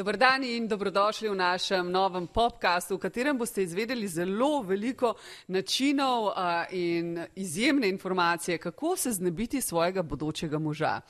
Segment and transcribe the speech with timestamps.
[0.00, 5.12] Dobar dan in dobrodošli v našem novem podkastu, v katerem boste izvedeli zelo veliko
[5.52, 11.00] načinov uh, in izjemne informacije, kako se znebiti svojega bodočega moža.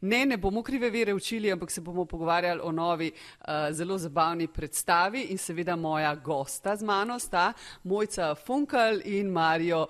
[0.00, 4.46] Ne, ne bomo krive vere učili, ampak se bomo pogovarjali o novi, uh, zelo zabavni
[4.46, 7.52] predstavi in seveda moja gosta z mano sta
[7.84, 9.86] Mojca Funkel in Marijo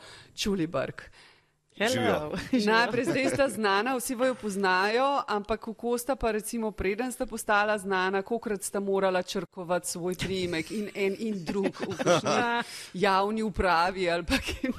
[1.74, 2.38] Čulibrg.
[2.70, 7.78] Najprej zdaj sta znana, vsi jo poznajo, ampak kako sta pa recimo preden sta postala
[7.78, 12.62] znana, kolikrat sta morala črkovati svoj primek in en in drug v
[13.04, 14.70] javni upravi ali pa kaj.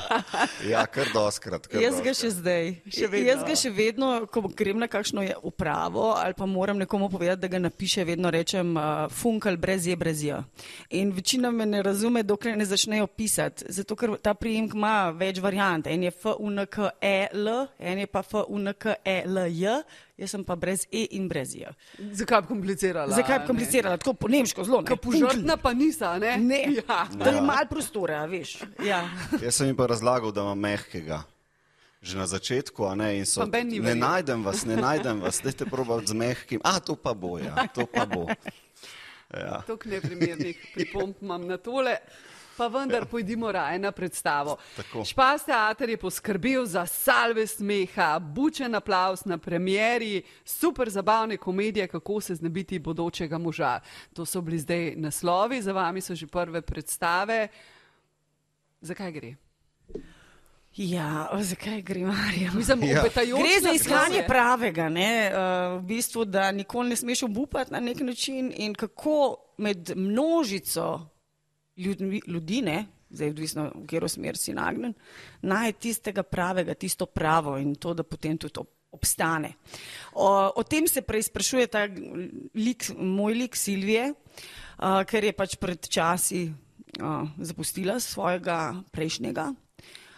[0.69, 1.67] Ja, kar doskrat.
[1.67, 2.71] Kar jaz ga še zdaj.
[2.87, 7.41] Še jaz ga še vedno, ko grem na kakšno upravo ali pa moram nekomu povedati,
[7.41, 10.39] da ga napiše, vedno rečem uh, funkal brez je, brez je.
[10.95, 15.43] In večina me ne razume, dokler ne začnejo pisati, zato ker ta primek ima več
[15.43, 15.87] variant.
[15.87, 16.84] En je FUNK.
[17.01, 19.81] E, L, en je pa F, U, N, K, E, L, J,
[20.17, 21.71] jaz sem pa brez E in brez J.
[22.11, 23.15] Zakaj bi komplicirala?
[23.15, 23.97] Zakaj bi komplicirala?
[24.01, 24.81] Tako po nemško zelo.
[24.87, 26.37] Kot požrtna pa nisa, ne?
[26.37, 27.05] Ne, ja.
[27.13, 28.57] da je malo prostora, veš.
[28.85, 29.03] Ja.
[29.41, 31.23] Jaz sem jim pa razlagal, da imam mehkega.
[32.05, 33.47] Že na začetku, a ne, in so.
[33.49, 36.61] Ne najdem vas, ne najdem vas, dajte probati z mehkim.
[36.63, 38.29] A, to pa bo, ja, to pa bo.
[39.33, 39.63] Ja.
[39.67, 41.97] Tok neprimernih pripomp imam na tole.
[42.57, 43.05] Pa vendar ja.
[43.05, 44.57] pojdimo raje na predstavo.
[45.05, 52.21] Špas teater je poskrbel za salve smeha, bučen aplaus na premjeri, super zabavne komedije, kako
[52.21, 53.79] se znebiti bodočega moža.
[54.13, 57.47] To so bili zdaj naslovi, za vami so že prve predstave.
[58.81, 59.35] Zakaj gre?
[60.75, 62.51] Ja, zakaj gre, Marija?
[62.83, 63.03] Ja.
[63.13, 65.31] Gre za iskanje pravega, ne?
[65.31, 71.14] Uh, v bistvu, da nikoli ne smeš obupati na nek način in kako med množico
[71.77, 74.93] ljudmi, ljudi, ne, zdaj odvisno, v katero smer si nagnen,
[75.41, 78.63] naj tistega pravega, tisto pravo in to, da potem tudi
[78.95, 79.55] obstane.
[80.13, 81.83] O, o tem se prej sprašuje ta
[82.55, 84.13] lik, moj lik Silvije,
[84.77, 89.51] a, ker je pač pred časi a, zapustila svojega prejšnjega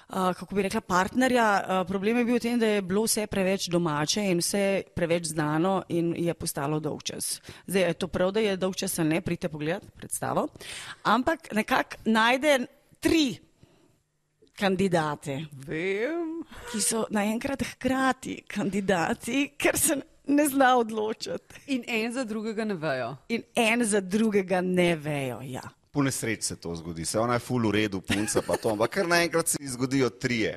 [0.10, 1.84] kako bi rekla, partnerja.
[1.88, 5.82] Problem je bil v tem, da je bilo vse preveč domače in vse preveč znano
[5.90, 7.42] in je postalo dolgčas.
[7.68, 10.48] Zdaj je to prav, da je dolgčas ali ne, pridite pogled predstavo.
[11.04, 12.66] Ampak nekako najde
[13.00, 13.38] tri
[14.58, 16.44] kandidate, Vem.
[16.72, 21.62] ki so naenkrat hkrati kandidati, ker se ne zna odločiti.
[21.68, 23.16] In en za drugega ne vejo.
[23.30, 27.40] In en za drugega ne vejo, ja po nesreči se to zgodi, se ona je
[27.40, 30.52] full v redu, punca pa to, ampak kar naenkrat se zgodijo trije.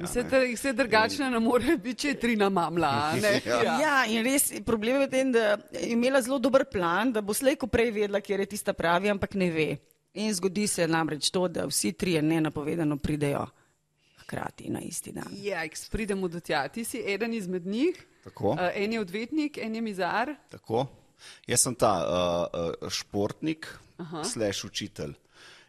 [0.52, 2.90] Vse drugačne ne more biti, če je tri na mamla.
[3.48, 3.60] ja.
[3.80, 7.32] ja, in res problem je v tem, da je imela zelo dober plan, da bo
[7.32, 9.66] slejko prej vedela, kje je tista pravi, ampak ne ve.
[10.20, 13.46] In zgodi se namreč to, da vsi trije nenapovedano pridejo
[14.20, 15.32] hkrati na isti dan.
[15.40, 16.66] Ja, pridemo do tja.
[16.68, 17.96] Ti si eden izmed njih.
[18.28, 18.58] Tako.
[18.58, 20.36] Uh, en je odvetnik, en je mizar.
[20.52, 20.84] Tako.
[21.48, 23.68] Jaz sem ta uh, uh, športnik,
[24.24, 25.16] slash učitelj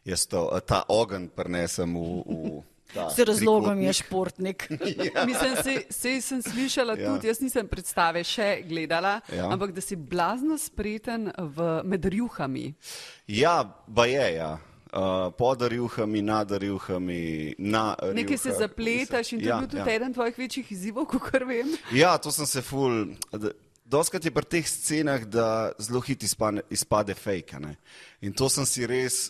[0.06, 2.24] jaz to, ta ogenj prenesem v.
[2.26, 4.68] v Z razlogom je športnik.
[5.16, 5.26] ja.
[5.26, 7.08] Mislim, se, se sem slišala ja.
[7.08, 9.48] tudi, jaz nisem predstave še gledala, ja.
[9.48, 12.74] ampak da si blazno spreten v, med rjuhami.
[13.32, 14.52] Ja, ba je, ja.
[14.92, 17.56] Uh, pod rjuhami, nad rjuhami.
[17.64, 19.96] Na Nekaj se zapletaš in to ja, je bil tudi ja.
[19.96, 21.72] eden tvojih večjih izzivov, kot vem.
[21.96, 23.16] Ja, to sem se ful.
[23.88, 27.60] Doskrat je pri teh scenah, da zelo hiti izpade, izpade fake.
[27.60, 27.78] Ne?
[28.20, 29.30] In to sem si res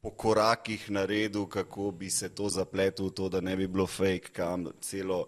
[0.00, 4.66] po korakih naredil, kako bi se to zapletel, to, da ne bi bilo fake, kam
[4.80, 5.26] celo,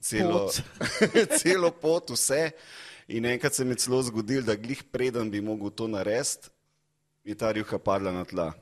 [0.00, 0.62] celo, pot.
[1.40, 2.50] celo pot, vse.
[3.08, 6.48] In enkrat se mi je celo zgodil, da glih preden bi mogel to narediti,
[7.24, 8.52] je ta rjuha padla na tla.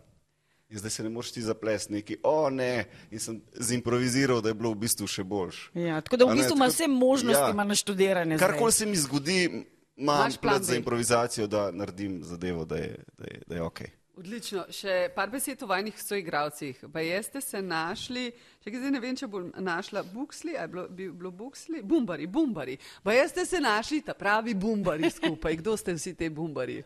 [0.69, 4.55] In zdaj se ne moreš ti zaplesti neki, o ne, in sem zimproviziral, da je
[4.59, 5.59] bilo v bistvu še boljš.
[5.75, 8.39] Ja, tako da v bistvu ima vse možnosti, ima ja, naštudirane.
[8.39, 9.67] Karkoli se mi zgodi,
[9.97, 13.81] imam plat za improvizacijo, da naredim zadevo, da je, da je, da je ok.
[14.15, 14.63] Odlično.
[14.71, 16.85] Še par besed o vajnih soigravcih.
[16.93, 18.29] Pa jeste se našli,
[18.63, 21.83] če zdaj ne vem, če bom našla Buxli, ali bilo, bi bilo Buxli?
[21.83, 22.77] Bumbari, bumbari.
[23.03, 25.59] Pa jeste se našli ta pravi bumbari skupaj.
[25.59, 26.79] Kdo ste vsi te bumbari?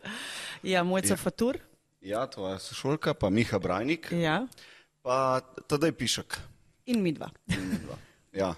[0.65, 1.19] Ja, Mojca ja.
[1.21, 1.59] Fatur.
[2.01, 4.09] Ja, to je sošolka, pa Miha Brajnik.
[4.15, 4.41] Ja.
[5.05, 6.39] Pa tadej Pišek.
[6.89, 7.29] In mi dva.
[7.53, 7.99] In mi dva.
[8.33, 8.55] Ja.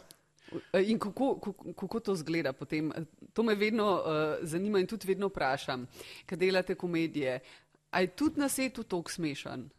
[0.73, 2.91] In kako, kako, kako to zgleda potem?
[3.33, 4.03] To me vedno uh,
[4.41, 5.88] zanima in tudi vedno vprašam,
[6.25, 7.39] kad delate komedije.
[7.91, 9.69] Ali je tudi na svetu tako smešen?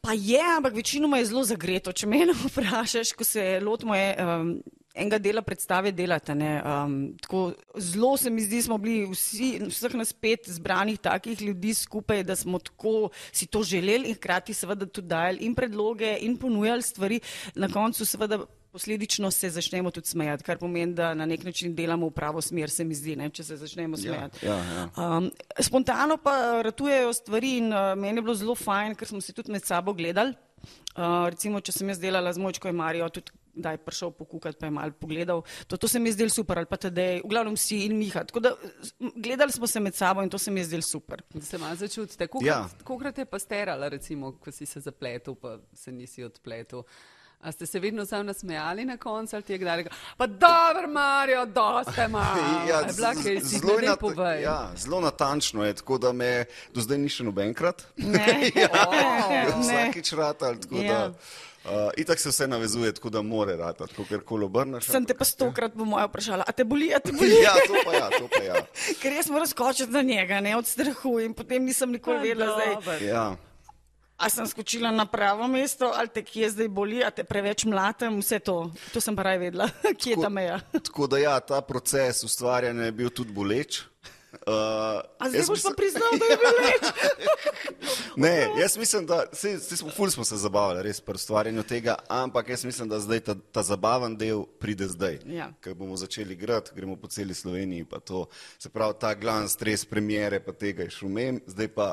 [0.00, 1.92] Pa je, ampak večinoma je zelo zagreto.
[1.92, 4.56] Če me vprašaš, ko se lotimo um,
[4.94, 6.34] enega dela predstave, delate.
[6.34, 11.74] Um, tako, zelo se mi zdi, smo bili vsi, vseh nas pet zbranih takih ljudi
[11.74, 16.36] skupaj, da smo tako si to želeli in hkrati seveda tudi dajali in predloge in
[16.36, 17.20] ponujali stvari.
[17.54, 18.42] Na koncu seveda
[18.72, 22.70] posledično se začnemo tudi smejati, kar pomeni, da na nek način delamo v pravo smer,
[22.70, 24.46] se mi zdi, ne, če se začnemo smejati.
[24.46, 24.86] ja, ja.
[24.96, 25.30] Um,
[25.60, 29.52] spontano pa ratujejo stvari in uh, meni je bilo zelo fajn, ker smo se tudi
[29.52, 30.34] med sabo gledali.
[30.96, 34.56] Uh, recimo, če sem jaz delala z Mojčko in Marijo, tudi da je prišel pokukati,
[34.60, 35.42] pa je mal pogledal.
[35.66, 38.24] To, to se mi je zdelo super, ali pa tedej, v glavnem si in Miha.
[38.24, 38.54] Tako da
[39.16, 41.22] gledali smo se med sabo in to se mi je zdelo super.
[41.34, 42.28] Da se malo začutite.
[42.40, 42.68] Ja.
[42.84, 46.82] Kolikrat je pa sterala, recimo, ko si se zapletel, pa se nisi odpletel?
[47.42, 50.88] A ste se vedno sam nasmejali na koncu ali ti je kdaj rekel, pa dobro,
[50.88, 52.26] Marijo, dosta ima.
[52.68, 56.12] Ja, Je bila z- kaj, z- si zelo nat- ja, zelo natančno je, tako da
[56.12, 57.82] me do zdaj ni še nobenkrat.
[57.96, 58.68] Ne, Ja,
[59.28, 59.46] ne.
[59.58, 60.92] vsakič rata, tako Ja.
[60.92, 61.12] da.
[61.64, 64.84] Uh, itak se vse navezuje, tako da more rata, tako ker kolo obrneš.
[64.84, 67.30] Sem te pa stokrat po moje vprašala, a te boli, a te boli?
[67.36, 68.58] Ja, to pa ja, to pa ja.
[68.96, 73.06] Ker jaz moram skočiti na njega, ne od strahu in potem nisem nikoli vedela, zdaj,
[73.06, 73.26] ja.
[74.22, 78.20] A sem skočila na pravo mesto, ali te kje zdaj boli, a te preveč mlatem,
[78.22, 78.70] vse to.
[78.94, 79.66] To sem pa raj vedela,
[80.00, 80.60] kje je ta meja.
[80.86, 83.82] Tako da ja, ta proces ustvarjanja je bil tudi boleč.
[84.32, 86.84] Uh, A zdaj jaz boš pa mislim- priznal, da je bil leč.
[88.16, 91.94] Ne, jaz mislim, da se, se smo, ful smo se zabavali res pri ustvarjanju tega,
[92.08, 95.18] ampak jaz mislim, da zdaj ta, ta zabaven del pride zdaj.
[95.26, 95.50] Ja.
[95.60, 98.26] Ker bomo začeli igrati, gremo po celi Sloveniji, pa to,
[98.58, 101.88] se pravi, ta glavni stres premiere, pa tega je šumem, zdaj pa,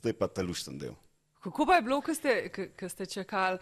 [0.00, 0.96] zdaj pa ta lušten del.
[1.44, 3.58] Kako pa je bilo, ko ste, ko- ste čakali,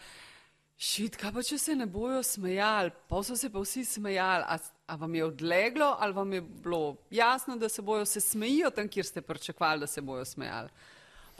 [0.79, 4.59] šit, kaj pa če se ne bojo smejali, pa so se pa vsi smejali, a,
[4.87, 8.89] a vam je odleglo ali vam je bilo jasno, da se bojo, se smejijo tam,
[8.89, 10.71] kjer ste pričakovali, da se bojo smejali?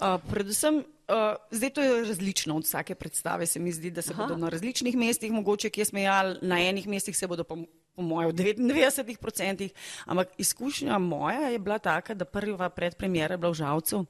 [0.03, 4.13] Uh, predvsem, uh, zdaj to je različno od vsake predstave, se mi zdi, da se
[4.13, 4.23] Aha.
[4.23, 7.57] Bodo na različnih mestih mogoče kje smejali, na enih mestih se bodo po,
[7.95, 9.69] po mojem v 99%,
[10.07, 14.07] ampak izkušnja moja je bila taka, da prva predpremjera je bila v Žalcu.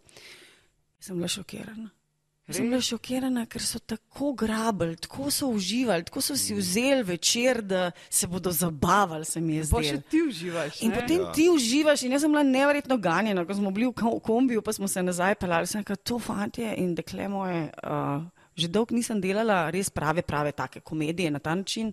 [0.97, 1.91] Jaz sem bila šokirana.
[2.53, 7.63] Sem bila šokirana, ker so tako grabili, tako so uživali, tako so si vzeli večer,
[7.63, 10.03] da se bodo zabavali, se mi je Pa še zdelo.
[10.11, 10.83] ti uživaš.
[10.83, 11.01] In ne?
[11.01, 11.33] potem ja.
[11.33, 14.73] ti uživaš, in jaz sem bila neverjetno ganjena, ko smo bili v ko- kombiju, pa
[14.73, 15.67] smo se nazaj pelali.
[15.67, 18.23] Sem rekla, to fantje in dekle moje, uh,
[18.55, 21.93] že dolgo nisem delala res prave, prave take komedije na ta način.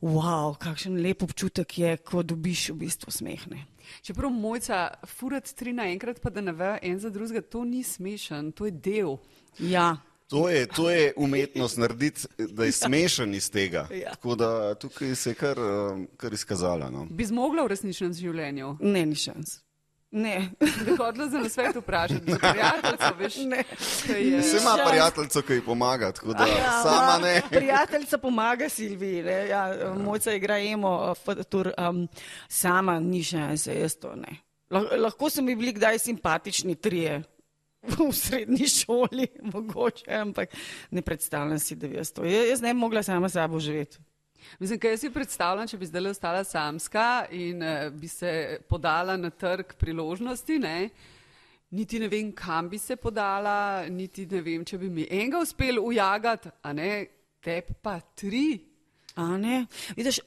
[0.00, 3.64] Wow, kakšen lep občutek je, ko dobiš v bistvu smehne.
[4.02, 8.52] Čeprav mojca furat tri naenkrat, pa da ne ve en za drugega, to ni smešen,
[8.52, 9.16] to je del.
[9.58, 9.96] Ja,
[10.28, 13.88] To je, to je umetnost narediti, da je smešen iz tega.
[13.88, 14.10] Ja.
[14.10, 16.90] Tako da tukaj se je kar, um, kar izkazala.
[16.90, 17.06] No.
[17.10, 18.76] Bi zmogla v resničnem življenju.
[18.80, 19.60] ne, ni šans.
[20.10, 20.48] Ne.
[20.98, 23.64] Hodila za nasvet vprašati, za prijateljico, veš, Ne.
[24.20, 24.42] je.
[24.42, 27.42] Se ima prijateljico, ki ji pomaga, tako da ja, sama ne.
[27.50, 29.48] Prijateljica pomaga Silviji, ne?
[29.48, 31.14] ja, mojca igra emo,
[31.44, 32.08] tur, um,
[32.48, 34.36] sama ni šanse, jaz to ne.
[34.70, 37.22] Lah- Lahko so mi bili kdaj simpatični trije
[38.08, 40.48] v srednji šoli, mogoče, ampak
[40.90, 42.24] ne predstavljam si, da bi jaz to.
[42.24, 43.98] Ja- Jaz ne bi mogla sama sabo živeti.
[44.58, 49.30] Mislim, kaj si predstavljam, če bi zdaj ostala samska in uh, bi se podala na
[49.30, 50.88] trg priložnosti, ne?
[51.70, 55.82] Niti ne vem, kam bi se podala, niti ne vem, če bi mi enega uspel
[55.82, 56.92] ujagati, a ne,
[57.44, 58.58] tep pa tri.
[59.18, 59.66] A ne?
[59.96, 60.20] Vidiš,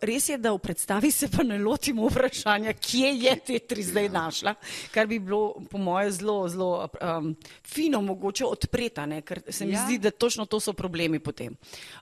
[0.00, 4.08] res je, da v predstavi se pa ne lotimo vprašanja, kje je te tri zdaj
[4.08, 4.54] našla,
[4.94, 6.70] kar bi bilo po moje zelo, zelo
[7.02, 7.32] um,
[7.64, 9.84] fino mogoče odpretane, ker se mi Ja.
[9.84, 11.56] zdi, da točno to so problemi potem.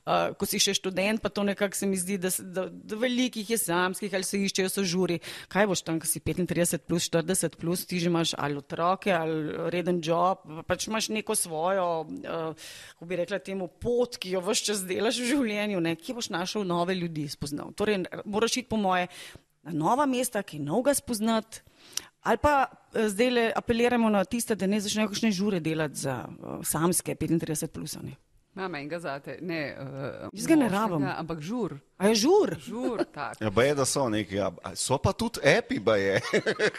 [0.06, 3.50] Uh, ko si še študent, pa to nekako se mi zdi, da, da, da velikih
[3.50, 5.18] je samskih ali se iščejo so žuri.
[5.48, 9.70] Kaj boš tam, ko si 35 plus 40 plus, ti že imaš ali otroke ali
[9.72, 14.68] reden job, pač imaš neko svojo, uh, kako bi rekla temu, pot, ki jo vse
[14.68, 15.96] čas delaš v življenju, ne?
[15.96, 17.63] kje boš našel nove ljudi spoznal.
[17.72, 19.06] Torej, moraš iti po moje
[19.62, 21.60] na nova mesta, ki novega spoznati.
[22.22, 26.24] Ali pa eh, zdaj le apeliramo na tiste, da ne začnejo kakšne žure delati za
[26.28, 27.96] uh, samske 35 plus.
[28.02, 28.16] Ne?
[28.56, 29.74] Imam enega zate, ne.
[29.74, 31.02] Uh, Jaz ga ne rabim.
[31.02, 32.54] Ampak žur, A je žur?
[32.62, 33.40] žur, tak.
[33.40, 36.20] Ja, ba je, da so neki, ja, so pa tudi epi, ba je.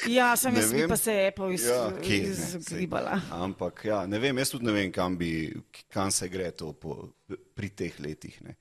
[0.07, 2.59] Ja, sem jaz pa se Apple iz, Ja, kje, sej.
[2.59, 3.19] izgribala.
[3.31, 5.51] Ampak ja, ne vem, jaz tudi ne vem, kam, bi,
[5.91, 7.09] kam se gre to po,
[7.55, 8.39] pri teh letih.
[8.41, 8.55] Ne.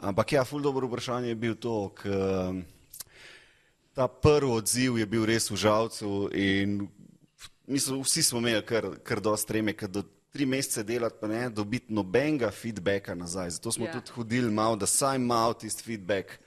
[0.00, 2.08] Ampak ja, ful dobro vprašanje je bil to, k,
[3.92, 6.88] ta prvi odziv je bil res v žalcu in
[7.66, 10.02] mislim, vsi smo imeli kar, kar dosti treme, ker do
[10.32, 13.50] tri mesece delati pa ne dobiti nobenega feedbacka nazaj.
[13.50, 13.90] Zato smo Ja.
[13.92, 14.00] yeah.
[14.00, 16.38] tudi hodili malo, da saj malo tisti feedback,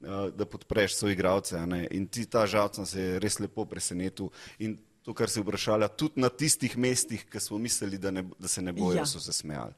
[0.00, 1.56] uh, da podpreš svoje igralce.
[1.56, 1.88] a ne.
[1.90, 4.30] In ti ta žalc nas je res lepo presenetil.
[4.58, 8.48] In to, kar si vprašala, tudi na tistih mestih, ki smo mislili, da, ne, da
[8.48, 9.00] se ne bojo, Ja.
[9.02, 9.06] ja.
[9.06, 9.72] so se smejali.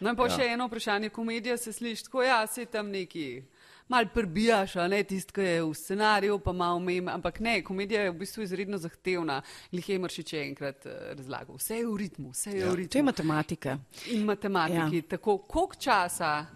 [0.00, 0.30] No pa Ja.
[0.30, 3.42] še eno vprašanje, komedija se sliši tako, ja, se tam neki.
[3.88, 8.02] Mal prebijaš, a ne tisto, ki je v scenariju, pa malo mem, ampak ne, komedija
[8.02, 9.38] je v bistvu izredno zahtevna.
[9.72, 11.56] Lih je Mršič je enkrat eh, razlagal.
[11.56, 12.64] Vse je v ritmu, vse je Ja.
[12.64, 13.02] v To je ritmu.
[13.02, 13.78] matematika.
[14.08, 14.96] In matematiki.
[14.96, 15.08] Ja.
[15.08, 16.46] Tako, koliko časa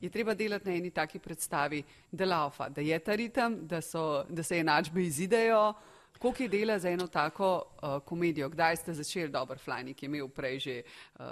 [0.00, 4.24] je treba delati na eni taki predstavi, da laufa, da je ta ritem, da, so,
[4.26, 5.74] da se enačbe izidejo.
[6.18, 8.48] Koliko je dela za eno tako uh, komedijo?
[8.48, 10.82] Kdaj ste začeli, dober Flajnik je imel prej že
[11.18, 11.24] uh,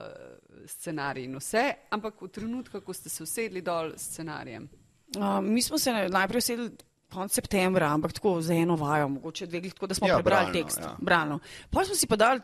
[0.66, 4.68] scenarij in vse, ampak v trenutku, ko ste se usedli dol s scenarijem?
[5.16, 6.70] Uh, mi smo se najprej usedli
[7.12, 10.58] konec septembra, ampak tako za eno vajo, mogoče dve, tako da smo Ja, prebrali bralno,
[10.62, 10.78] tekst.
[10.80, 10.96] ja.
[11.00, 11.38] Bralno.
[11.70, 12.40] Pa smo si pa dali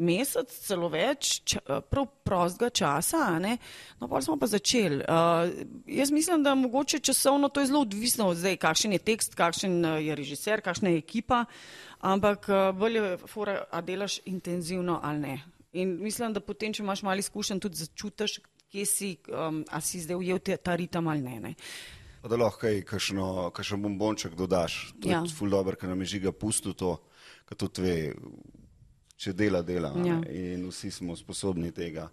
[0.00, 1.60] mesec, celo več, ča,
[1.92, 3.58] prav prostega časa, ne?
[4.00, 5.04] no pa smo pa začeli.
[5.04, 5.52] Uh,
[5.86, 9.78] jaz mislim, da mogoče časovno to je zelo odvisno od zdaj, kakšen je tekst, kakšen
[9.84, 11.44] uh, je režiser, kakšna je ekipa,
[12.00, 15.36] ampak uh, bolj je fora, a delaš intenzivno ali ne.
[15.72, 18.40] In mislim, da potem, če imaš malo izkušenj, tudi začutiš,
[18.70, 21.40] kje si, um, a si zdaj ujel te, ta ritem ali ne.
[21.40, 21.54] ne.
[22.20, 23.26] Pa da lahko kaj, kakšno,
[23.56, 24.92] kakšen bombonček dodaš.
[25.00, 25.22] To Ja.
[25.24, 26.98] je ful dobro, ker nam je žiga pusto to,
[27.48, 27.94] ker tudi ve,
[29.20, 29.92] če dela, dela.
[29.96, 30.16] Ja.
[30.20, 30.54] ne.
[30.54, 32.08] In vsi smo sposobni tega,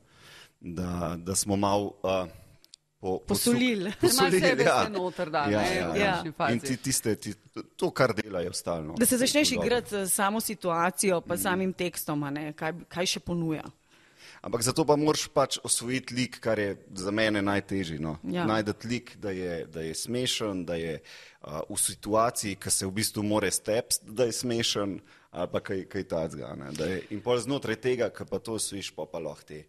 [0.59, 2.27] da, da smo mal uh,
[2.99, 3.93] po, Posolili.
[4.01, 6.13] Da imaš sebe vse noter, da, ja, ne, ja, v ja.
[6.13, 6.53] končni fazi.
[6.53, 7.33] In ti, tiste, ti,
[7.75, 8.97] to, kar delajo stalno.
[8.99, 13.23] Da se začneš igrati s samo situacijo, pa samim tekstom, a ne, kaj, kaj še
[13.23, 13.63] ponuja.
[14.41, 17.97] Ampak zato pa moraš pač osvojiti lik, kar je za mene najtežje.
[17.99, 18.17] No.
[18.23, 18.45] Ja.
[18.45, 22.93] Najdete lik, da je, da je smešen, da je uh, v situaciji, ki se v
[22.99, 24.99] bistvu more stepsti, da je smešen,
[25.31, 26.55] ali pa kaj, kaj tacga.
[26.77, 29.63] da In pol znotraj tega, ki pa to osvojiš, pa pa lahko te.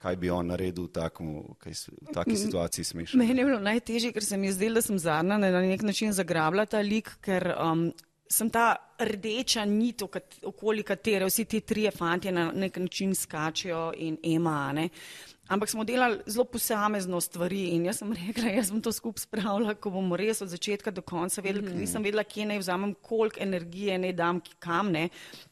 [0.00, 3.20] Kaj bi on naredil v, takmu, kaj, v taki situaciji smešen?
[3.20, 5.82] Meni je bilo najtežje, ker se mi je zdelo, da sem zadnja na na nek
[5.82, 7.90] način zagrabila ta lik, ker um,
[8.30, 10.02] sem ta rdeča nit,
[10.46, 14.72] okoli katere vsi ti trije fantje na nek način skačejo in ema.
[14.72, 14.88] Ne?
[15.50, 19.74] Ampak smo delali zelo posamezno stvari in jaz sem rekla, jaz bom to skupaj spravila,
[19.74, 23.42] ko bomo res od začetka do konca vedeli, ker nisem vedela, kje naj vzamem, koliko
[23.42, 25.08] energije naj dam kam, ne,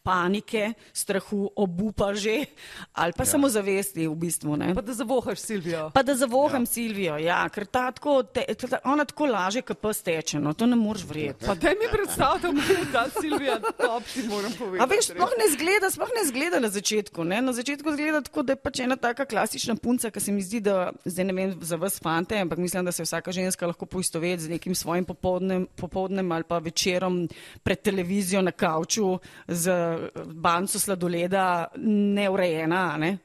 [0.07, 2.45] panike, strahu, obupa že,
[2.95, 3.33] ali pa ja.
[3.33, 4.55] samozavesti v bistvu.
[4.61, 4.71] Ne.
[4.78, 5.88] Pa da zavohaš Silvijo.
[5.95, 6.73] Pa da zavoham ja.
[6.76, 10.71] Silvijo, ja, ker ta tako, te, ta, ona tako laže, kot pes teče, no, to
[10.71, 11.47] ne moreš verjeti.
[11.47, 14.87] Pa da mi predstavljate, da je ta Silvija top, ti moram povedati.
[14.87, 17.26] A veš, sploh ne zgleda, sploh ne zgleda na začetku.
[17.26, 17.43] Ne?
[17.43, 20.61] Na začetku zgleda tako, da je pač ena taka klasična punca, ki se mi zdi,
[20.61, 24.42] da zdaj ne vem za vas fante, ampak mislim, da se vsaka ženska lahko poistoveti
[24.42, 27.23] z nekim svojim popoldnem, popoldnem ali pa večerom
[27.62, 29.18] pred televizijo na kavču
[29.49, 32.97] z eh, banco sladoleda neurejena.
[32.99, 33.16] Ne?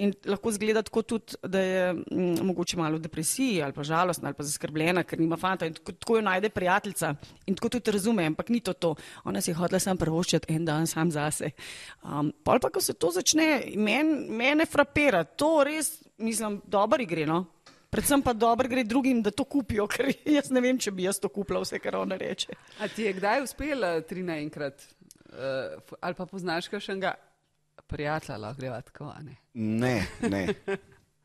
[0.00, 4.30] In lahko zgleda tako tudi, da je mm, mogoče malo v depresiji ali pa žalostna
[4.30, 7.14] ali pa zaskrbljena, ker nima fanta in tako, tako jo najde prijateljica
[7.46, 8.94] in tako tudi razume, ampak ni to to.
[9.24, 11.50] Ona si je hotela sam prvoščiti en dan sam zase.
[12.02, 17.26] Um, pol pa, ko se to začne, men, mene frapira, to res, mislim, dobro gre,
[17.28, 17.44] no.
[17.90, 21.20] Predvsem pa dobro gre drugim, da to kupijo, ker jaz ne vem, če bi jaz
[21.20, 22.56] to kupila, vse, kar ona reče.
[22.80, 24.86] A ti je kdaj uspelo tri naenkrat?
[25.30, 27.14] Uh, ali pa poznaš kakšnega
[27.90, 29.36] prijatelja, lahko greva tako, a ne?
[29.54, 29.96] Ne,
[30.30, 30.46] ne.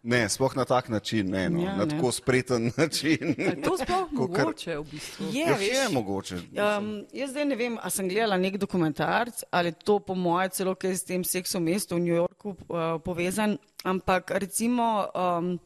[0.06, 1.64] Ne, sploh na tak način, ne, no.
[1.64, 1.96] Ja, na ne.
[1.96, 3.34] tako spreten način.
[3.40, 5.26] A je to sploh Kakor- mogoče v bistvu?
[5.34, 6.36] Je, Ja, veš, je mogoče.
[6.36, 10.50] Um, jaz zdaj ne vem, ali sem gledala nek dokumentarc ali je to po moje
[10.50, 15.58] celo kaj s tem seksom mestu v New Yorku uh, povezan, ampak recimo um,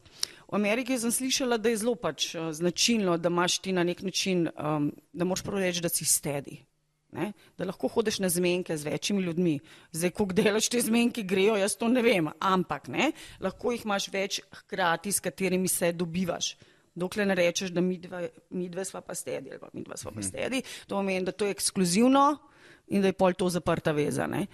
[0.48, 4.00] v Ameriki sem slišala, da je zelo pač uh, značilno, da imaš ti na nek
[4.02, 6.64] način, um, da moraš prav reči, da si stedi.
[7.12, 7.32] Ne?
[7.58, 9.56] Da lahko hodiš na zmenke z večjimi ljudmi.
[9.92, 13.12] Zdaj, ko delaš te zmenke, grejo, jaz to ne vem, ampak ne?
[13.40, 16.56] lahko jih imaš več hkrati, s katerimi se dobivaš.
[16.94, 19.96] Dokler ne rečeš, da mi dva, mi dve sva pa stedi ali pa mi dva
[19.96, 22.36] sva pa stedi, to pomeni, da to je ekskluzivno
[22.88, 24.26] in da je pol to zaprta veza.
[24.26, 24.46] ne.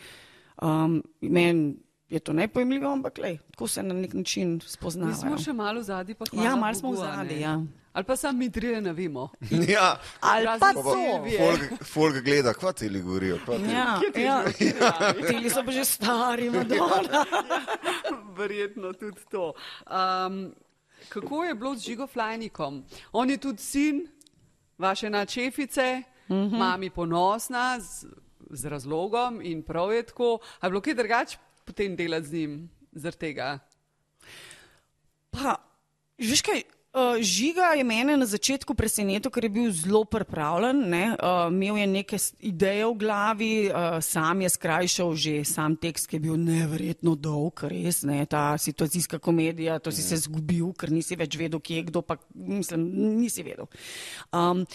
[0.57, 1.75] Um, Meni
[2.09, 5.17] je to nepojmljivo, ampak lej, tako se na nek način Mi spoznavajo.
[5.17, 6.93] smo še malo zadnji, pa hvala Ja, malo smo
[7.25, 7.41] ne.
[7.41, 7.57] ja.
[7.97, 9.29] Ali pa sam mi trije ne vemo.
[9.69, 10.83] Ja, Ali pa to.
[10.85, 11.39] Silvije.
[11.41, 13.39] folk, folk gleda, kva ti li govorijo.
[13.39, 14.45] ti- Ja, ti ja.
[14.47, 17.25] že Tili so pa že stari, Madonna.
[18.39, 19.55] Verjetno tudi to.
[19.87, 20.53] Um,
[21.09, 22.85] kako je bilo z Žigo Flajnikom?
[23.13, 24.07] On je tudi sin
[24.79, 26.37] vaše načefice, Mhm.
[26.37, 26.59] -huh.
[26.59, 28.07] mami ponosna z,
[28.51, 30.39] z razlogom in prav je tako.
[30.61, 33.59] A je bilo kaj drugače potem delati z njim zaradi tega?
[35.33, 35.57] Pa,
[36.21, 36.63] veš kaj,
[36.97, 40.81] uh, Žiga je mene na začetku presenetil, ker je bil zelo pripravljen.
[40.89, 41.05] Ne?
[41.21, 46.17] Uh, imel je neke ideje v glavi, uh, sam je skrajšal že sam tekst, ki
[46.17, 51.17] je bil neverjetno dolg, res ne, ta situacijska komedija, to si se zgubil, ker nisi
[51.17, 52.89] več vedel, kje je kdo, pa mislim,
[53.21, 53.69] nisi vedel.
[54.33, 54.67] Um,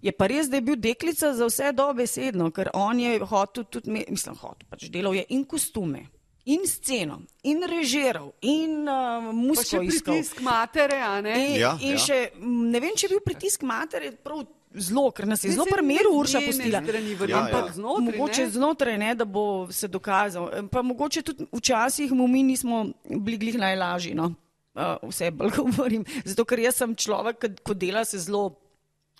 [0.00, 3.92] Je pa res, da je bil deklica za vse dobesedno, ker on je hotel tudi,
[3.92, 6.06] mislim, hotel, pač delal je in kostume,
[6.46, 10.14] in sceno, in režiral, in uh, Pa še iskal.
[10.14, 11.34] pritisk matere, a ne?
[11.46, 11.98] In, Ja, in ja.
[11.98, 15.72] še, ne vem, če je bil pritisk matere prav zelo, ker nas je zelo ne
[16.06, 16.80] z Urša pustila.
[16.80, 17.52] strani, Ja, verjetno ja.
[17.52, 18.50] pa znotraj, Mogoče ne?
[18.50, 20.44] znotraj, ne, da bo se dokazal.
[20.68, 24.14] Pa mogoče tudi včasih mu mi nismo bili glih najlažji.
[24.14, 24.32] No.
[24.72, 26.04] uh, vse bolj govorim.
[26.24, 28.56] Zato, ker jaz sem človek, ki- ko dela se zelo.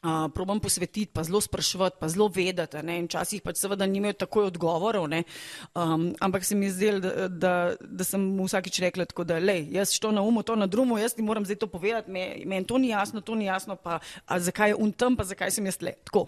[0.02, 2.72] Uh, probam posvetiti, pa zelo spraševati, pa zelo vedeti.
[2.72, 5.24] a ne, in Včasih pač seveda nimajo takoj odgovorov, ne,
[5.74, 9.36] um, ampak se mi je zdelo, da, da, da sem mu vsakič rekla tako, da
[9.36, 12.40] lej, jaz što na umu, to na drumu, jaz ti moram zdaj to povedati, me-
[12.46, 15.50] meni to ni jasno, to ni jasno, pa a zakaj je un tam, pa zakaj
[15.50, 15.92] sem jaz le.
[16.04, 16.26] Tako.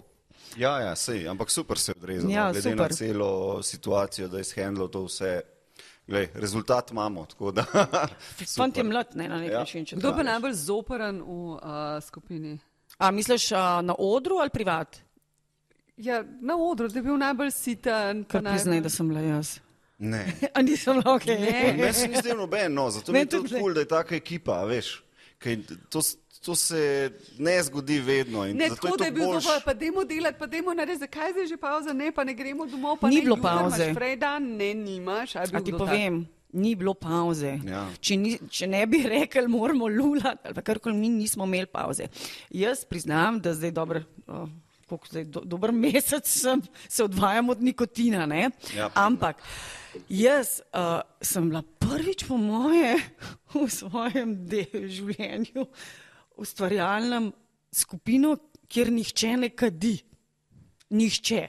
[0.55, 2.29] Ja, ja, sej, ampak super se je odrezal.
[2.29, 2.77] Ja, glede super.
[2.79, 3.31] na celo
[3.63, 5.41] situacijo, da je shendlo to vse.
[6.07, 7.65] Glej, rezultat imamo, tako da.
[8.57, 9.59] Fant je mlad, ne, na nek Ja.
[9.59, 9.85] način.
[9.91, 11.59] Kdo pa najbolj zoporen v uh,
[12.01, 12.59] skupini?
[12.97, 14.97] A misliš a, na odru ali privat?
[15.97, 18.23] Ja, na odru, da je bil najbolj siten.
[18.23, 19.59] Kar priznaj, najbolj- da sem bila jaz.
[19.99, 20.25] Ne.
[20.55, 21.25] A nisem bila ok.
[21.27, 21.73] Ne.
[21.77, 23.49] Meni se ni zdel noben, no, zato mi Meni je tudi ne.
[23.51, 25.03] kul, cool, da je taka ekipa, a veš.
[25.37, 25.57] Kaj,
[25.89, 26.01] to,
[26.41, 26.81] to se
[27.37, 28.45] ne zgodi vedno.
[28.45, 30.99] in Ne, tako da je to bil boljš- dovolj, pa dajmo delati, pa dajmo narediti,
[30.99, 33.93] zakaj zdaj že pauza, ne, pa ne gremo domov, pa Ni ne, bilo pavze.
[33.93, 35.35] Prej dan, ne, nimaš.
[35.35, 37.57] A, je A ti povem, ni bilo pauze.
[37.65, 37.85] Ja.
[37.99, 42.09] Če, ni, če ne bi rekli, moramo lulati, ali pa karkoli, mi nismo imeli pauze.
[42.53, 44.03] Jaz priznam, da zdaj dobro.
[44.27, 44.47] Oh,
[44.87, 48.49] koliko Zdaj, do, dober mesec sem, se odvajam od nikotina, ne?
[48.75, 49.41] Ja, ampak
[50.09, 52.97] jaz uh, sem bila prvič po moje
[53.53, 54.35] v svojem
[54.71, 55.65] življenju
[56.37, 57.31] ustvarjalnem
[57.73, 58.37] skupino,
[58.69, 59.97] kjer nihče ne kadi.
[60.93, 61.47] Nihče.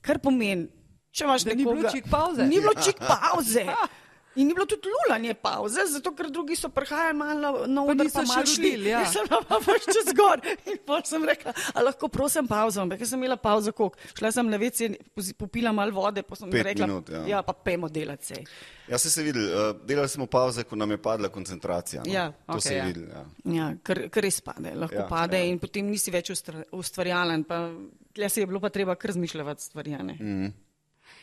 [0.00, 0.68] Kar pomeni,
[1.12, 2.46] če imaš Da ni bilo nekoga, čik pavze?
[2.48, 3.66] Ni bilo čik pauze.
[4.38, 8.20] In ni bilo tudi lulanje pauze, zato ker drugi so prihajali malo na, na Pa
[8.20, 8.86] pa malo šli.
[8.86, 9.00] ja.
[9.02, 10.38] Jaz sem pa pač čez gor.
[10.70, 13.98] In potem sem rekla, a lahko prosim pauzo, ampak jaz sem imela pauzo koliko.
[14.14, 14.92] Šla sem na vece,
[15.34, 17.24] popila malo vode, pa sem Pet rekla, minut, ja.
[17.26, 18.44] ja, pa pejmo delati se.
[18.86, 22.02] Ja, se je videl, uh, delali smo pauze, ko nam je padla koncentracija.
[22.06, 22.12] No.
[22.12, 22.84] Ja, to okej, se je ja.
[22.86, 23.08] videl.
[23.10, 23.24] Ja.
[23.44, 25.44] Ja, kar, kar res pade, lahko Ja, ja, pade ja.
[25.44, 25.50] ja.
[25.50, 27.42] in potem nisi več ustra- ustvarjalen.
[27.44, 27.66] Pa,
[28.14, 29.94] tle se je bilo pa treba kar zmišljati stvari.
[29.94, 30.14] a ne.
[30.20, 30.52] Mm.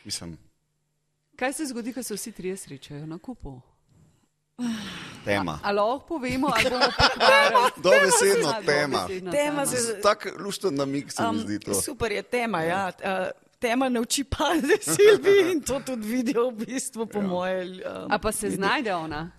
[0.06, 0.38] Mislim,
[1.38, 3.62] Kaj se zgodi, ko se vsi trije srečajo na kupu?
[5.26, 5.60] tema.
[5.64, 7.72] A lahko povemo, ali bomo pokvarili?
[7.78, 9.08] Dobesedno A, tema.
[9.32, 11.74] Tema se- Z- Tak lušten namik se mi zdi to.
[11.76, 12.62] super je tema.
[12.62, 12.92] Ja.
[12.98, 13.32] Ja.
[13.60, 17.24] Tema nauči pade Silvi in to tudi vidijo v bistvu po ja.
[17.24, 17.62] moje.
[17.84, 19.32] Um, A pa se znajde ona?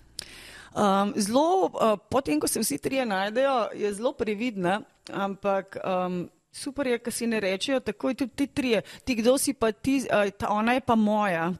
[0.70, 1.70] Um, zelo, uh,
[2.01, 7.27] potem, ko se vsi trije najdejo, je zelo previdna, ampak um, super je, ker si
[7.27, 8.83] ne rečejo takoj tudi ti trije.
[9.05, 11.53] Ti, kdo si pa ti, uh, ta, ona je pa moja.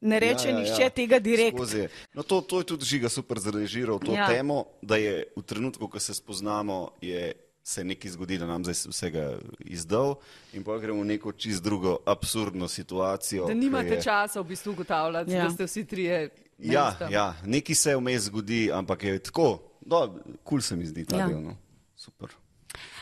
[0.00, 0.90] Ne reče ja, ja, nihče ja.
[0.90, 1.66] tega direktno.
[2.14, 4.24] No, to, to je tudi žiga super zrežiral to ja.
[4.24, 4.28] Ja.
[4.28, 7.32] temo, da je v trenutku, ko se spoznamo, je
[7.62, 10.14] se nekaj zgodi, da nam zdaj vsega izdal
[10.52, 13.46] in pa gremo v neko čist drugo absurdno situacijo.
[13.46, 15.44] Da nimate je, časa v bistvu ugotavljati, Ja.
[15.44, 16.30] da ste vsi trije.
[16.58, 17.12] Ja, istem.
[17.12, 19.58] ja, nekaj se vmes zgodi, ampak je tako,
[19.88, 21.28] kul cool se mi zdi ta Ja.
[21.28, 21.40] del.
[21.40, 21.56] No.
[21.96, 22.28] Super.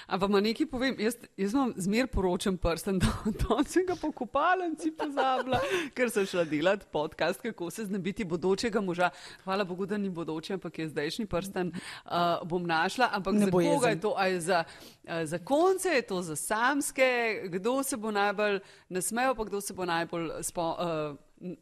[0.09, 3.11] Ampak ma nekaj povem, jaz, jaz vam zmer poročam prsten, da
[3.42, 5.61] to sem ga po kopalnici pozabila,
[5.92, 9.11] ker sem šla delati podcast, kako se znebiti bodočega moža.
[9.44, 13.11] Hvala Bogu, da ni bodoče, ampak je zdajšnji prsten, uh, bom našla.
[13.12, 13.90] Ampak Ne za koga jezen.
[13.90, 14.14] je to?
[14.16, 17.11] A je za, uh, za konce, je to za samske,
[17.53, 21.53] kdo se bo najbolj nasmejal, pa kdo se bo najbolj spo, uh,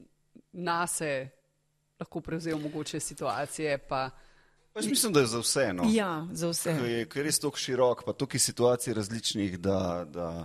[0.52, 1.28] nase
[1.98, 3.78] lahko prevzel mogoče situacije.
[3.78, 4.10] Pa,
[4.76, 5.72] Pač mislim, da je za vse.
[5.72, 5.86] No.
[5.88, 6.74] Ja, za vse.
[6.78, 10.44] Ko je, ko je res tako širok, pa toliko situacij različnih, da, da,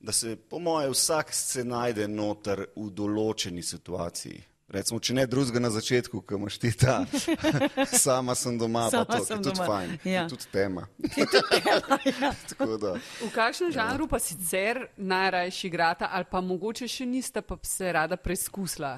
[0.00, 4.40] da se, po moje, vsak se najde noter v določeni situaciji.
[4.72, 7.02] Recimo, če ne drugega na začetku, ko imaš ti ta,
[8.06, 10.12] sama sem doma, Sama pa to, sem je tudi doma, fajn, ja.
[10.14, 10.24] ja.
[10.32, 10.86] tudi tema.
[12.54, 17.60] Tako da, V kakšnem žanru pa sicer najrajši igrata, ali pa mogoče še nista, pa
[17.60, 18.96] se rada preizkusila?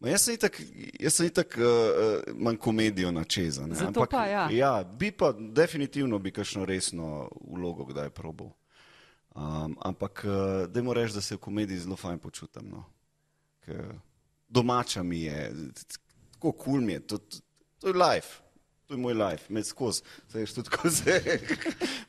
[0.00, 0.60] Ma jaz sem itak,
[1.00, 3.66] jaz sem itak uh, manj komedijo načeza.
[3.66, 4.48] ne, Zato pa ja.
[4.52, 4.84] ja.
[4.84, 8.50] Bi pa definitivno bi kakšno resno vlogo kdaj probal.
[9.34, 12.68] Um, ampak uh, dajmo reči, da se v komediji zelo fajn počutim.
[12.70, 12.84] No.
[13.64, 13.96] Ker
[14.48, 15.52] Domača mi je,
[16.32, 17.36] tako kul cool mi je, to, to,
[17.78, 18.42] to je life.
[18.86, 21.02] To je moj life, med skozi, se veš tudi skozi.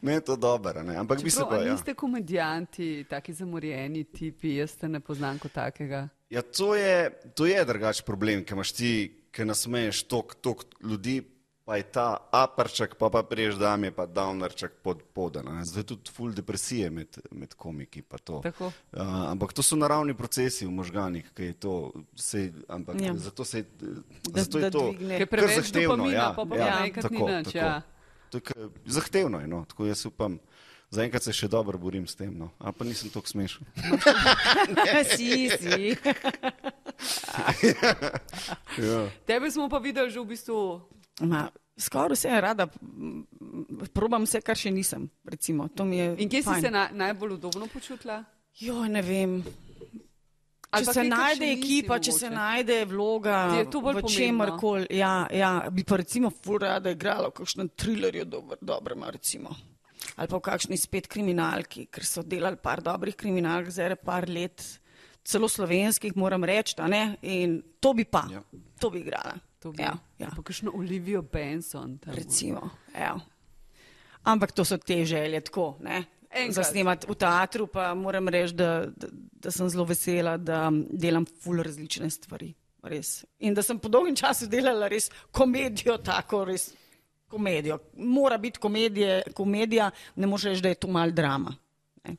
[0.02, 1.66] Meni je to dobro, ampak bi se Čeprav, pa.
[1.66, 1.72] Ja.
[1.72, 6.08] niste komedijanti, taki zamorjeni tipi, jaz te ne poznam kot takega.
[6.30, 8.92] Ja, to je, to je drugač problem, ker imaš ti,
[9.32, 11.22] ki nasmeješ tok, tok ljudi,
[11.64, 15.48] pa je ta aparček, pa pa priješ dam je pa downerček pod podan.
[15.64, 18.02] Zdaj je tudi full depresije med, med komiki.
[18.02, 18.40] pa to.
[18.44, 18.72] Tako.
[18.92, 21.74] Uh, ampak to so naravni procesi v možganih, ki je to,
[22.16, 23.08] sej, ampak Ja.
[23.08, 23.16] ja.
[23.16, 25.18] zato, se, Da- zato je da to dvigne.
[25.18, 25.96] Ker preveč zahtevno.
[25.96, 27.82] dopamina, ja, pa pa ja, naenkrat ni nič, ja.
[28.30, 29.66] To je kar- zahtevno je, no.
[29.66, 30.40] tako jaz upam.
[30.90, 32.48] Zaenkrat se še dobro borim s tem, no.
[32.60, 33.68] a pa nisem tako smešen.
[35.16, 35.96] si, si.
[38.78, 39.10] Ja.
[39.26, 40.82] Tebe smo pa videli že v bistvu.
[41.26, 41.48] Ma,
[41.78, 42.66] skoraj vse je rada,
[43.94, 45.10] probam vse, kar še nisem.
[45.26, 45.68] Recimo.
[45.78, 46.62] To mi je In kje si fajn.
[46.62, 48.24] se na, najbolj udobno počutila?
[48.58, 49.42] Jo, ne vem.
[50.72, 52.20] Ali Če pa se najde ekipa, če mogoče.
[52.20, 54.10] se najde vloga je v pomembno.
[54.10, 59.56] čemarkoli, ja, ja, bi pa recimo ful rada igrala v kakšnem trilerju dober, dobrem, recimo.
[60.16, 64.64] Ali pa v kakšni spet kriminalki, ker so delali par dobrih kriminalk, zdaj par let,
[65.24, 68.42] celo slovenskih, moram reči, ne, in to bi pa, Ja.
[68.80, 69.36] to bi igrala.
[69.60, 71.98] To bi, Ja, ja, Pa kakšno Olivijo Benson.
[71.98, 72.14] tam.
[72.14, 73.18] recimo, ja.
[74.24, 76.04] Ampak to so te želje, tako, ne.
[76.32, 76.54] Enkrat.
[76.56, 81.26] Za snemati v teatru pa moram reči, da, da, da sem zelo vesela, da delam
[81.26, 82.54] ful različne stvari.
[82.84, 83.26] Res.
[83.40, 86.74] In da sem po dolgem času delala res komedijo, tako res
[87.28, 87.78] komedijo.
[87.96, 91.56] Mora biti komedije, komedija, ne moreš reči, da je to mal drama.
[92.04, 92.16] Ne.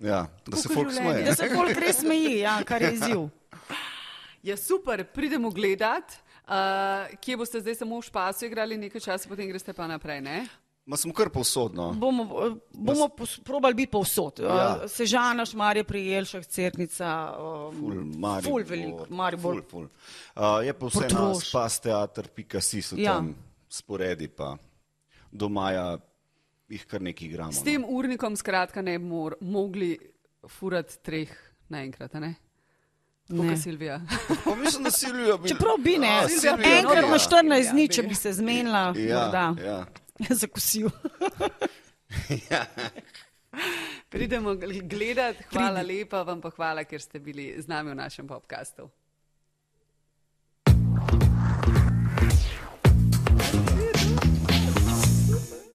[0.00, 1.24] Ja, da se Kakor folk smeje.
[1.24, 3.28] Da se folk res smeji, ja, kar je izziv.
[4.42, 6.14] Ja, super, pridemo gledat.
[6.42, 6.54] Uh,
[7.20, 10.38] kje boste zdaj samo v špasu igrali nekaj časa, potem greste pa naprej, ne?
[10.86, 11.90] Ma smo kar povsodno.
[11.92, 12.24] Bomo,
[12.72, 14.40] bomo pos- probali biti povsod.
[14.40, 14.48] Ja.
[14.48, 14.88] Ja.
[14.88, 19.60] Sežana, Šmarje, Prijelšah, Cerknica, um, Ful, Maribor, ful veliko, Maribor.
[19.60, 19.84] Ful, ful.
[20.34, 21.44] Uh, je pa vse na Portorož.
[21.44, 23.12] spasteater.si so Ja.
[23.12, 23.34] tam
[23.70, 24.56] sporedi, pa
[25.30, 25.98] do maja
[26.68, 27.52] jih kar nekaj igramo.
[27.52, 29.94] S tem urnikom skratka ne bi mor, mogli
[30.48, 31.32] furati treh
[31.68, 32.34] naenkrat, a ne?
[33.28, 33.56] Kot Ne.
[33.56, 33.98] Silvija.
[34.00, 34.36] No.
[34.44, 35.48] Pa mislim, da Silvija bi...
[35.48, 37.10] Čeprav bi ne, A, Silvija Silvija, enkrat ja.
[37.10, 37.94] na 14 Ja, dni, bi.
[37.94, 39.76] če bi se zmenila, Ja, morda ja.
[40.36, 40.90] zakusil.
[44.10, 48.26] Pridemo gl- gledat, hvala lepa vam pa hvala, ker ste bili z nami v našem
[48.26, 48.88] podkastu.